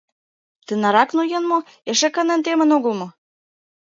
Тынарак 0.67 1.09
ноен 1.17 1.43
мо, 1.51 1.59
эше 1.91 2.09
канен 2.15 2.41
темын 2.45 2.69
огыл 2.77 2.93
мо? 2.99 3.07